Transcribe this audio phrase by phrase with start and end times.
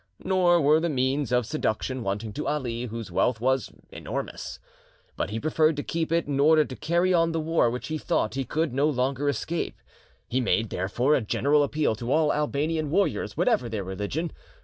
[0.23, 4.57] Nor were the means of seduction wanting to Ali, whose wealth was enormous;
[5.15, 7.99] but he preferred to keep it in order to carry on the war which he
[7.99, 9.77] thought he could no longer escape.
[10.27, 14.31] He made, therefore, a general appeal to all Albanian warriors, whatever their religion.